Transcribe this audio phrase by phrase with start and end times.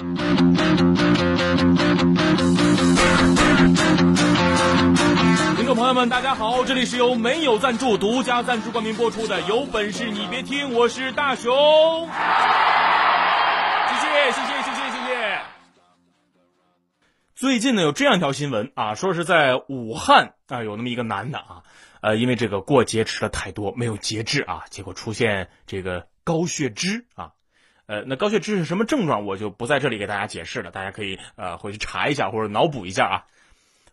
[0.00, 0.08] 听
[5.66, 6.64] 众朋友们，大家好！
[6.64, 11.52] 这里是由没有赞助、独家赞助冠名播出的《有本事你别听》，我是大熊。
[13.88, 15.42] 谢谢，谢谢，谢谢，谢谢。
[17.34, 21.62] 最近呢，有这样一条新闻啊，说是在武汉啊，有那么一个男的啊，
[22.00, 27.32] 呃，因为这个过节吃的太多，没有节制啊，结果出现这个高血脂啊。
[27.90, 33.26] 呃，那高血脂是什么症状，我就不在这里给大家解释了，大家可以呃回去查一下或者脑补一下啊。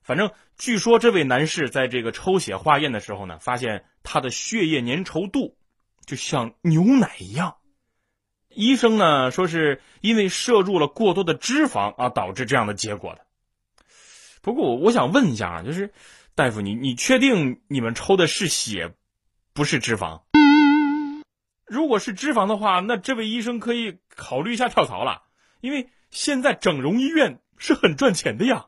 [0.03, 5.57] 反正据说这位男士在这个抽血化验的时候呢，发现他的血液粘稠度
[6.05, 7.55] 就像牛奶一样。
[8.49, 13.25] 医生呢说是因为摄入了过多的脂肪啊导致这样的结果的。
[14.43, 15.91] 不过我我想问一下啊，就是
[16.35, 18.93] 大夫你你确定你们抽的是血，
[19.53, 20.21] 不是脂肪？
[21.67, 25.23] 如果是脂肪的话，那这位医生可以考虑一下跳槽了，
[25.59, 28.65] 因为现在整容医院是很赚钱的呀。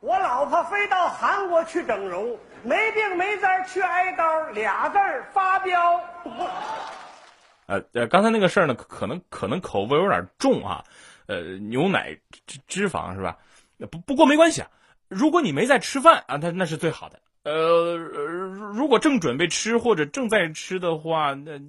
[0.00, 6.00] 我老婆飞到韩国去整容，没病没灾去挨刀，俩字儿发飙。
[7.66, 10.84] 呃呃，刚才那个事儿呢，可能可能口味有点重啊。
[11.26, 13.38] 呃，牛奶脂脂肪是吧？
[13.90, 14.68] 不不过没关系啊。
[15.08, 17.20] 如果你没在吃饭啊，那那是最好的。
[17.42, 21.64] 呃，如果正准备吃或者正在吃的话，那这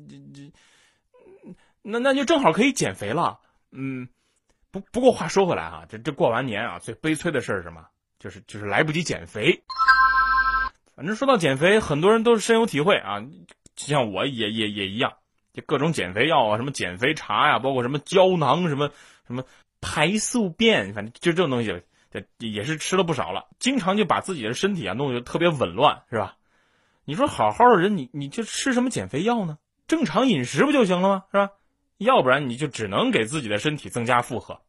[1.89, 3.39] 那那就正好可以减肥了。
[3.71, 4.09] 嗯，
[4.71, 7.85] 不不过话说回来啊，这这过完年啊，最悲催的事是什么？
[8.19, 9.61] 就是就是来不及减肥，
[10.95, 13.21] 反正说到减肥，很多人都是深有体会啊，
[13.75, 15.13] 就像我也也也一样，
[15.53, 18.89] 就各种减肥药啊，什么减肥茶呀，包括什么胶囊，什么
[19.27, 19.43] 什么
[19.81, 26.35] 排宿便，反正就这种东西，这也是吃了不少了，经常就把自己的身体啊弄得特别紊乱，是吧？
[27.05, 29.59] 你说好好的人，你你就吃什么减肥药呢？
[29.87, 31.23] 正常饮食不就行了吗？
[31.31, 31.51] 是吧？
[31.97, 34.61] 要不然你就只能给自己的身体增加负荷。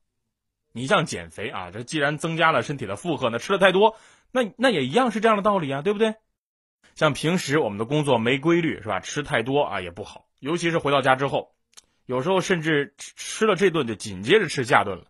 [0.73, 3.97] 你像减肥啊，这既然增加了身体的负荷，那吃的太多，
[4.31, 6.15] 那那也一样是这样的道理啊，对不对？
[6.95, 9.01] 像平时我们的工作没规律是吧？
[9.01, 11.55] 吃太多啊也不好，尤其是回到家之后，
[12.07, 15.07] 有时候甚至吃了这顿就紧接着吃下顿了，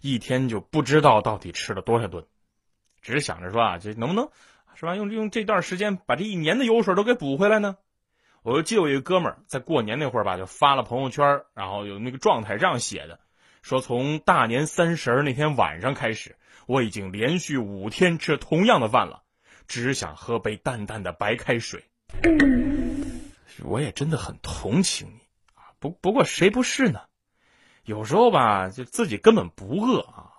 [0.00, 2.24] 一天就不知道到底吃了多少顿，
[3.00, 4.30] 只是想着说啊，这能不能
[4.74, 4.96] 是吧？
[4.96, 7.76] 用用这段时间把这一年的油水都给补回来呢？
[8.42, 13.20] 我就记得我一个哥们儿在过年那会儿吧，就发了朋友圈，然后有那个状态这样写的。
[13.62, 16.36] 说从大年三十那天晚上开始，
[16.66, 19.22] 我已经连续五天吃同样的饭了，
[19.68, 21.84] 只想喝杯淡淡的白开水。
[23.62, 25.20] 我也真的很同情你
[25.54, 27.02] 啊，不不过谁不是呢？
[27.84, 30.30] 有时候吧，就自己根本不饿啊，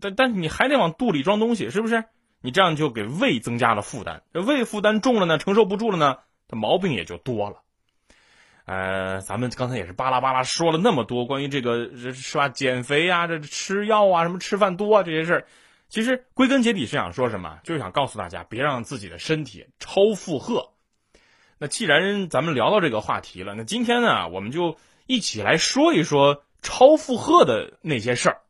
[0.00, 2.04] 但但你还得往肚里装东西，是不是？
[2.40, 6.18] 你这样就给胃增加了负担，这胃负担重了呢，承受不住了呢，
[6.48, 7.56] 这毛病也就多了。
[8.64, 12.48] 呃，咱们刚才也是巴拉巴拉说了那么多关于这个是吧？
[12.48, 15.46] 减肥啊，这吃药啊，什么吃饭多啊这些事儿，
[15.88, 17.60] 其实归根结底是想说什么？
[17.62, 20.72] 就是想告诉大家，别让自己的身体超负荷。
[21.58, 28.40] 那既然咱们聊到这个话题了，那今天呢，我们就一起来说一说超负荷的那些事儿。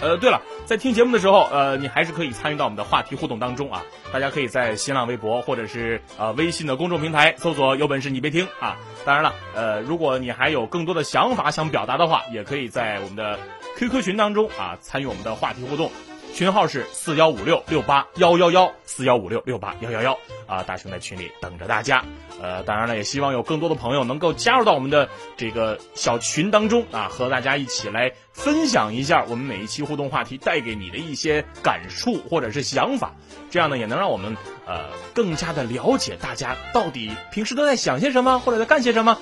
[0.00, 0.42] 呃，对了。
[0.68, 3.82] 在听节目的时候，呃，你还是可以参与到我们的话题互动当中啊。
[4.12, 8.76] 大家可以在新浪微博或者是呃微信的公众平台搜索“有本事你别听”啊。
[9.06, 13.38] 当然了，呃，如果你还有更多的想法想表达的话，也可以在我们的
[13.78, 15.90] QQ 群当中啊参与我们的话题互动。
[16.34, 22.04] 群号是四幺五六六八幺幺幺四幺五六六八幺幺幺啊，大熊在群里等着大家。
[22.40, 33.16] 呃，当然了，也希望有更多的朋友能够加入到我们的这个小群当中啊，和大家一起来分享一下我们每一期互动话题带给你的一些感触或者是想法。
[33.50, 34.36] 这样呢，也能让我们
[34.66, 39.18] 呃更加的了解大家到底平时都在想些什么或者在干些什么，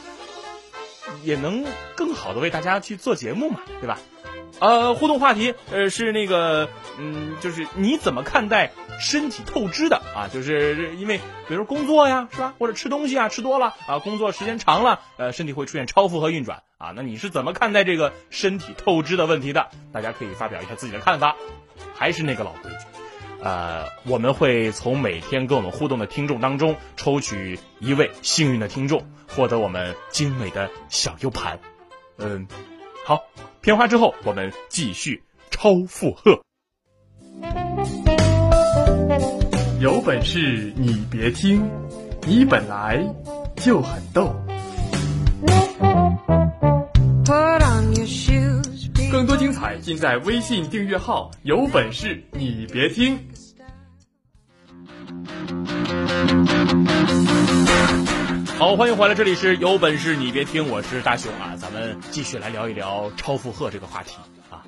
[1.23, 1.65] 也能
[1.95, 3.99] 更好的为大家去做节目嘛，对吧？
[4.59, 10.29] 呃，互动话题，呃，是那个，嗯，就是你怎么看待身体透支的啊？
[10.33, 12.55] 就是因为，比如工作呀，是吧？
[12.59, 16.93] 或者吃东西啊，吃多了啊，工作时间长了，呃，身体会出现超负荷运转啊。
[16.97, 19.69] 那你是怎么看待这个身体透支的问题的？
[19.93, 21.37] 大家可以发表一下自己的看法。
[21.95, 22.87] 还是那个老规矩，
[23.43, 31.59] 呃，我们会从每天跟我们互动的听众当中抽取一位幸运的听众，获得我们精美的小 U 盘。
[32.19, 32.47] 嗯，
[33.05, 33.25] 好，
[33.67, 35.21] 片花之后我们继续
[35.51, 36.41] 超负荷。
[39.81, 41.69] 有本事你别听，
[42.29, 43.05] 你本来
[43.57, 44.33] 就很逗。
[49.11, 53.19] 更多精彩尽在微信订阅号“有本事你别听”。
[58.59, 64.17] 好，欢迎回来，这里是有本事你别听，我是大雄啊，咱们继续来聊一聊超负荷这个话题
[64.51, 64.65] 啊。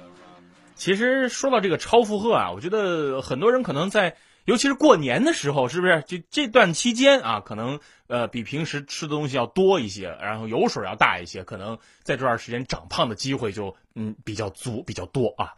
[0.74, 6.04] 其实说到这个超负荷啊，我觉得很多人可能在，尤其是过年的时候，是不是？
[6.06, 15.54] 就这段期间啊，可能呃比平时吃的东西要多一些，然后油水要大一些，可能在这段时间长胖的机会就嗯比较足比较多啊。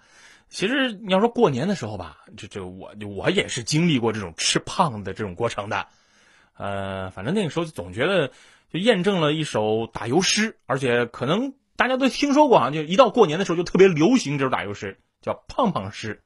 [0.49, 5.89] 其实你要说过年的时候吧，这这我我也是经历过这种吃胖的这种过程的。
[6.61, 8.29] 呃，反正那个时候就总觉得，
[8.71, 16.23] 就验证了一首打油诗，而且可能大家都听说过啊，就一到过年的时候就特别流行这首打油诗，叫“胖胖诗”，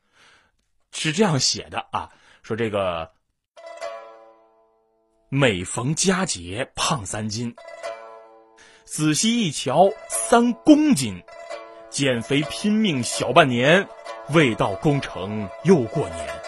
[0.91, 2.11] 是这样写的啊，
[2.43, 3.13] 说这个
[5.29, 7.55] 每逢佳节胖三斤，
[8.85, 11.23] 仔细一瞧三公斤，
[11.91, 13.89] 减肥拼命小半年，
[14.31, 16.44] 未到工程又过年。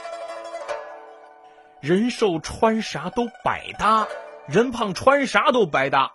[1.87, 4.09] 人瘦穿啥都百搭，
[4.49, 6.11] 人胖穿啥都百搭。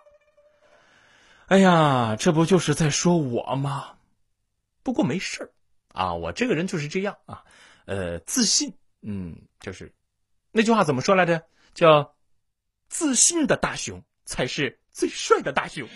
[1.46, 3.94] 哎呀，这不就是在说我吗？
[4.82, 5.50] 不过没事
[5.94, 7.44] 啊，我这个人就是这样啊，
[7.86, 9.94] 呃，自信，嗯，就是
[10.50, 11.42] 那句话怎么说来着？
[11.72, 12.14] 叫
[12.90, 15.88] 自信的大熊才是最帅的大熊。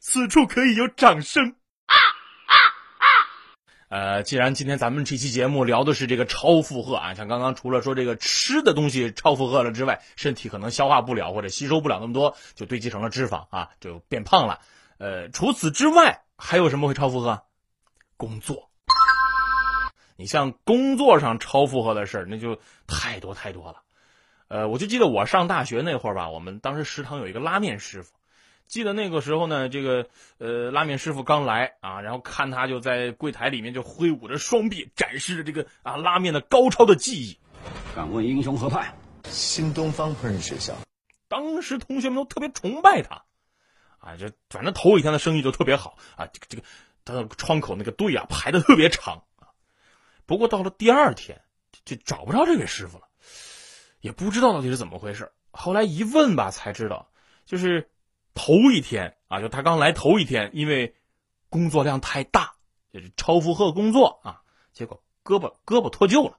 [0.00, 1.54] 此处可以有掌声。
[3.88, 14.60] 呃，既然今天咱们这期节目聊的是这个超负荷啊，像刚刚除了说这个吃的东西超负荷了之外，身体可能消化不了或者吸收不了那么多，就堆积成了脂肪啊，就变胖了。
[14.98, 17.42] 呃，除此之外还有什么会超负荷？
[18.18, 18.68] 工作。
[20.16, 23.82] 你像工作上超负荷的事儿，那就太多太多了。
[24.48, 28.12] 呃，我就记得我上大学那会儿吧，我们当时食堂有一个拉面师傅。
[28.68, 37.38] 记得那个时候呢，这个呃拉面师傅刚来啊，然后看他就在柜台里面就挥舞着双臂，展示着这个啊拉面的高超的技艺。
[37.96, 38.94] 敢问英雄何派？
[39.24, 40.74] 新东方烹饪学校。
[41.28, 43.24] 当时同学们都特别崇拜他，
[43.98, 46.62] 啊，这反正头一天的生意就特别好啊，这个这个
[47.06, 49.48] 他的窗口那个队啊排的特别长啊。
[50.26, 51.40] 不过到了第二天
[51.86, 53.04] 就找不着这位师傅了，
[54.00, 55.32] 也不知道到底是怎么回事。
[55.52, 57.08] 后来一问吧，才知道
[57.46, 57.88] 就是。
[58.38, 60.94] 头一天啊，就他刚来头一天，因为
[61.50, 62.54] 工作量太大，
[62.92, 64.42] 就是超负荷工作啊，
[64.72, 66.38] 结果胳膊胳膊脱臼了。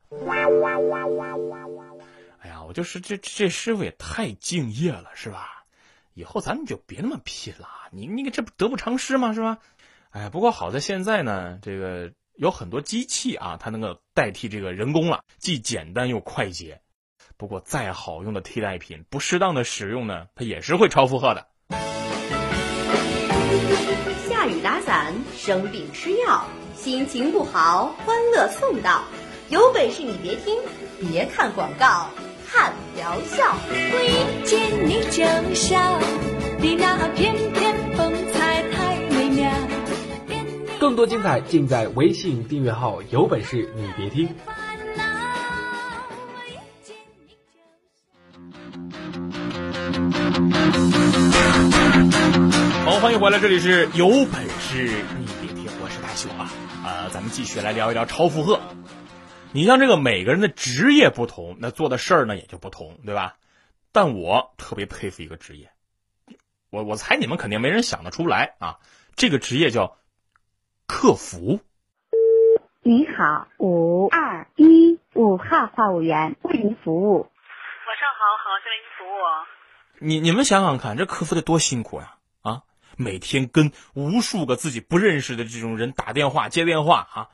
[2.40, 5.66] 哎呀，我就是这这师傅也太敬业了，是吧？
[6.13, 9.34] 以后咱们就别那么拼了，你你这不得不偿失吗？
[9.34, 9.60] 是吧？
[10.12, 16.81] 哎，不过好在现在呢，这个有很多机器啊，它能够代替这个人工了，既简单又快捷。
[17.36, 21.48] 不过再好用的替代品，不适当的使用呢，它也是会超负荷的。
[24.28, 26.46] 下雨打伞，生病吃药，
[26.76, 29.04] 心情不好，欢乐送到。
[29.50, 30.56] 有本事你别听，
[31.00, 32.10] 别看广告，
[32.48, 33.56] 看疗效。
[33.74, 35.24] 一见你就
[35.56, 36.00] 笑，
[36.60, 39.52] 你那翩翩风采太美妙。
[40.80, 44.30] 更多精彩尽在微信订阅号，有本事你别听。
[53.10, 54.84] 欢迎回来，这里是有本事
[55.18, 56.51] 你别听，我是大雄啊，
[56.86, 58.62] 啊，咱们继续来聊一聊超负荷。
[59.51, 63.38] 你像这个每个人的职业不同，那做的事儿呢也就不同，对吧？
[63.92, 65.72] 但我特别佩服一个职业，
[66.70, 68.78] 我我猜你们肯定没人想得出来啊，
[69.16, 69.98] 这个职业叫
[70.86, 71.62] 客服。
[72.84, 77.22] 你好，五二一五号话务员为您服务。
[77.22, 79.18] 晚上好，好，为您服务。
[79.98, 82.13] 你你们想想看，这客服得多辛苦呀！
[82.13, 82.19] 啊，
[83.00, 87.29] 每天跟无数个自己不认识的这种人打电话、接电话啊。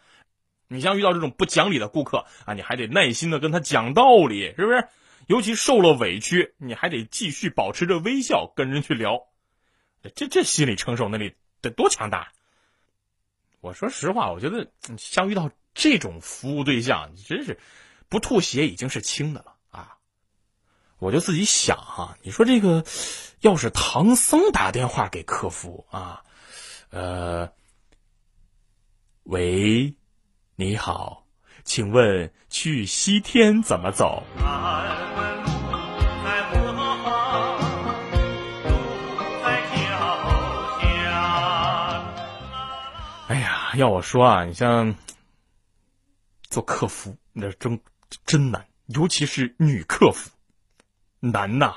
[0.67, 4.88] 你像遇到这种不讲理的顾客啊，你还得耐心的跟他讲道理，是不是？
[5.25, 9.24] 尤其受了委屈，你还得继续保持着微笑跟人去聊。
[10.13, 12.31] 这这心理承受能力得多强大！
[13.60, 17.57] 我说实话，我觉得像遇到这种服务对象，你真是
[18.07, 19.54] 不吐血已经是轻的了。
[20.99, 22.83] 我就自己想哈，你说这个，
[23.41, 26.23] 要是唐僧打电话给客服啊，
[26.89, 27.51] 呃，
[29.23, 29.93] 喂，
[30.55, 31.25] 你好，
[31.63, 34.23] 请问去西天怎么走？
[43.27, 44.95] 哎呀要我说啊，你像
[46.49, 47.81] 做客服，那真
[48.25, 50.29] 真难，尤其是女客服，
[51.19, 51.75] 难呐。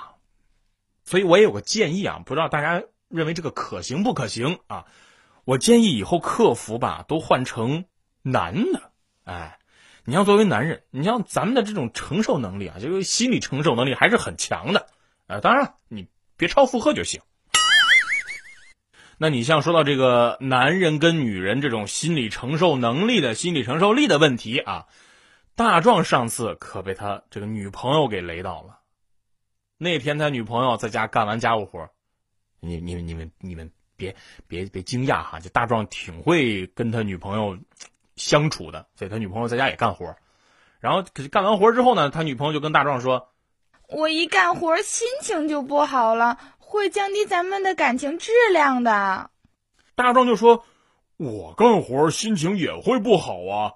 [1.04, 4.84] 所以我也有个建议啊，不知道大家认为这个可行不可行啊？
[5.44, 7.86] 我建议以后客服吧都换成
[8.20, 8.92] 男的。
[9.24, 9.58] 哎，
[10.04, 14.86] 你要作为男人，你像咱们的这种承受能力啊，这个心理承受能力还是很强的。
[15.26, 17.22] 啊，当然了你别超负荷就行。
[19.16, 24.86] 那你像说到这个男人跟女人这种心理承受能力的心理承受力的问题啊，
[25.56, 28.77] 大壮上次可被他这个女朋友给雷到了。
[29.78, 31.88] 那天他女朋友在家干完家务活，
[32.60, 34.14] 你、你们、你们、你们别
[34.46, 37.56] 别别惊讶哈，就大壮挺会跟他女朋友
[38.16, 40.14] 相处的，所以他女朋友在家也干活。
[40.80, 43.30] 然后可是干完活之后呢，他女朋友就跟大壮说
[43.88, 49.30] ：“我一干活心情就不好了。”会降低咱们的感情质量的。
[49.94, 50.66] 大壮就说
[51.16, 53.72] ：“我干活心情也会不好啊。”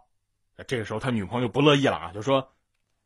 [0.68, 2.51] 这个时候他女朋友不乐意了啊，就说：“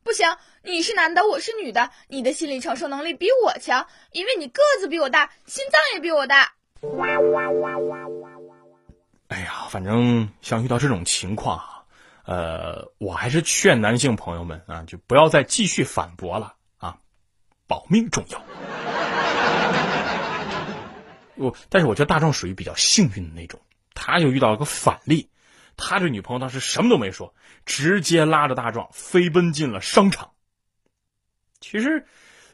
[0.06, 6.52] 不行，你是男的，我是女的，你的心理承受能力比我强，因为你个子比我大，心脏也比我大。”
[9.26, 11.82] 哎呀，反正像遇到这种情况啊，
[12.24, 16.98] 呃，我还是劝男性朋友们啊，就不要再继续反驳了啊，
[17.66, 18.40] 保命重要。
[21.34, 23.60] 我，但是我觉得大壮属于比较幸运的那种，
[23.92, 25.28] 他就遇到了个反例，
[25.76, 30.32] 他这女朋友当时什么都没说，直接拉着大壮飞奔进了商场。
[31.60, 32.06] 其实，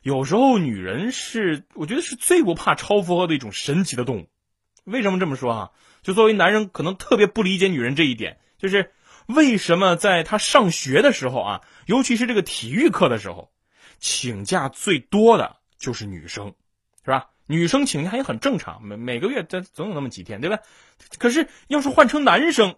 [0.03, 4.29] 有时候女人是，我觉得是最不怕超负荷的一种神奇的动物。
[4.85, 5.71] 为什么这么说啊？
[6.03, 8.93] 就作为男人，可能特别不理解女人这一点，就是
[9.27, 13.53] 为什么在他上学的时候啊，尤其是这个体育课的时候，
[14.01, 16.55] 请假最多的就是女生，
[17.05, 17.29] 是吧？
[17.47, 20.59] 女生请假也很正常，每每个月这总有那么几天，对吧？
[21.19, 22.77] 可是要是换成男生，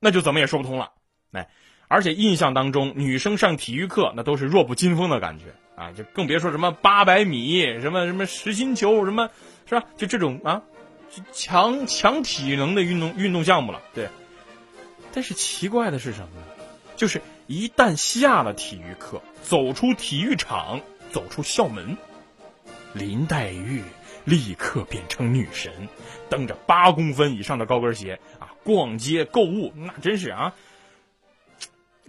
[0.00, 0.92] 那就怎么也说不通了。
[1.32, 1.48] 哎，
[1.88, 5.44] 而且印象当中，女生上体育课那都是弱不禁风的感觉
[5.76, 9.30] 啊，就更别说什么八百米、什么什么实心球、什么，
[9.68, 9.84] 是吧？
[9.96, 10.62] 就这种啊，
[11.32, 13.80] 强强体能的运动运动项目了。
[13.94, 14.08] 对。
[15.12, 16.46] 但是奇怪的是什么呢？
[16.96, 20.80] 就是一旦下了体育课，走出体育场，
[21.12, 21.96] 走出校门，
[22.92, 23.82] 林黛玉。
[24.28, 25.88] 立刻变成女神，
[26.28, 30.54] 蹬着八公分以上的高跟鞋啊，逛街购物，那真是啊！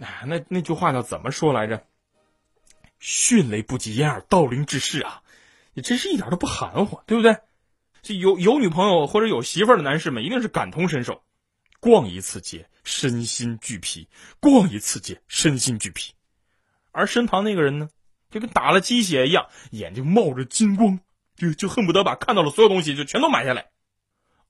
[0.00, 1.82] 哎，那那句话叫怎么说来着？
[2.98, 5.22] 迅雷不及掩耳盗铃之势啊！
[5.72, 7.38] 你真是一点都不含糊，对不对？
[8.02, 11.22] 这有有女朋友或者有媳妇儿的男士们一定是感同身受。
[11.80, 14.06] 逛一次街，身心俱疲；
[14.40, 16.12] 逛一次街，身心俱疲。
[16.92, 17.88] 而身旁那个人呢，
[18.30, 21.00] 就跟打了鸡血一样，眼睛冒着金光。
[21.40, 23.70] 就就恨不得把看到的所有东西就全都买下来，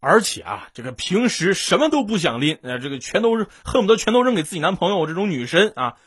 [0.01, 5.99] 而且啊，这个平时什么都不想拎，呃，这个全都是恨不得全都扔给自己男朋友这种女神啊，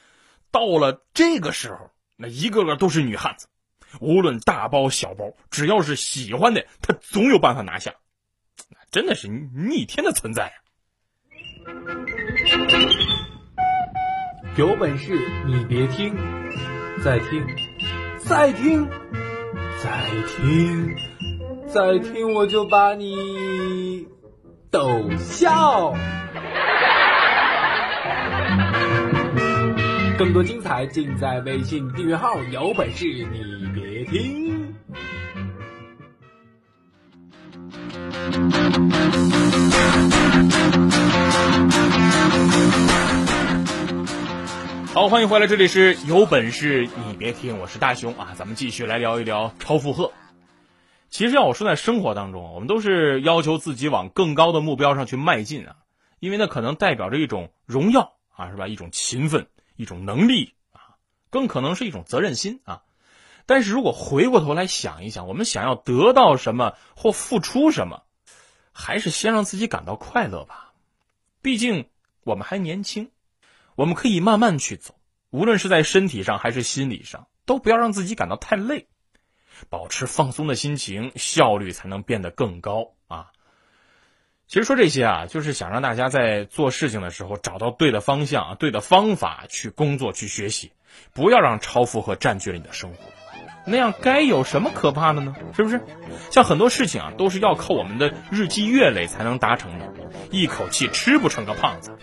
[0.52, 3.48] 到了这个时候，那一个个都是女汉子，
[4.02, 7.94] 无论大包小包，只要是喜欢的，她总有办法拿下，
[8.92, 10.60] 真的是逆天的存在啊！
[14.58, 16.14] 有本事你别听，
[17.02, 17.48] 再听，
[18.20, 19.23] 再听。
[19.84, 19.90] 再
[20.28, 20.96] 听，
[21.68, 24.08] 再听，我就把你
[24.72, 25.94] 逗笑。
[30.18, 34.74] 更多精彩尽在微信订阅号，有本事你别听。
[44.94, 50.14] 好，欢迎回来，这里是有本事你别听，我是大熊啊，咱们继续来聊一聊超负荷。
[51.10, 55.78] 其实要我说，在生活当中，我们都是要求自己往更高的目标上去迈进啊，
[56.20, 58.68] 因为那可能代表着一种荣耀啊，是吧？
[58.68, 59.48] 一种勤奋，
[59.78, 62.84] 一种能力啊，更可能是一种责任心啊。
[63.48, 68.04] 但是如果回过头来想一想，我们想要得到什么或付出什么，
[68.72, 70.74] 还是先让自己感到快乐吧，
[71.42, 71.88] 毕竟
[72.24, 73.10] 我们还年轻。
[73.76, 74.96] 我们可以慢慢去走，
[75.30, 78.88] 无论是在身体上还是心理上，都不要让自己感到太累，
[79.70, 83.28] 保持放松的心情，效率才能变得更高啊。
[84.48, 90.74] 其实说这些啊，就是想让大家在做事情的时候找到对的方向、对的方法去工作、去学习，
[91.14, 92.98] 不要让超负荷占据了你的生活，
[93.66, 95.36] 那样该有什么可怕的呢？
[95.56, 95.82] 是不是？
[96.30, 99.92] 像很多事情啊，都是要靠我们的日积月累才能达成的，
[100.30, 101.98] 一口气吃不成个胖子。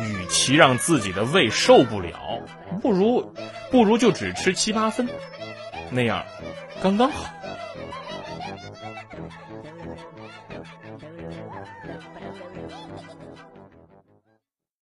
[0.00, 2.42] 与其让自己的胃受不了，
[2.82, 3.32] 不如
[3.70, 5.08] 不如就只吃七八分，
[5.90, 6.24] 那样
[6.82, 7.30] 刚刚好。